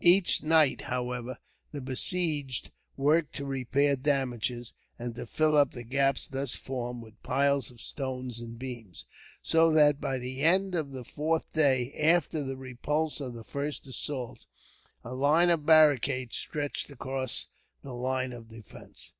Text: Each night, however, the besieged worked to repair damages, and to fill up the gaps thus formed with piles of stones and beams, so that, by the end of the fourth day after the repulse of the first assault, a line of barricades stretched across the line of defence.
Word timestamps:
Each 0.03 0.41
night, 0.41 0.81
however, 0.81 1.37
the 1.71 1.79
besieged 1.79 2.71
worked 2.97 3.35
to 3.35 3.45
repair 3.45 3.95
damages, 3.95 4.73
and 4.97 5.13
to 5.13 5.27
fill 5.27 5.55
up 5.55 5.73
the 5.73 5.83
gaps 5.83 6.27
thus 6.27 6.55
formed 6.55 7.03
with 7.03 7.21
piles 7.21 7.69
of 7.69 7.79
stones 7.79 8.39
and 8.39 8.57
beams, 8.57 9.05
so 9.43 9.71
that, 9.73 10.01
by 10.01 10.17
the 10.17 10.41
end 10.41 10.73
of 10.73 10.89
the 10.91 11.03
fourth 11.03 11.53
day 11.53 11.93
after 11.93 12.41
the 12.41 12.57
repulse 12.57 13.19
of 13.21 13.35
the 13.35 13.43
first 13.43 13.85
assault, 13.85 14.47
a 15.03 15.13
line 15.13 15.51
of 15.51 15.67
barricades 15.67 16.35
stretched 16.35 16.89
across 16.89 17.49
the 17.83 17.93
line 17.93 18.33
of 18.33 18.49
defence. 18.49 19.07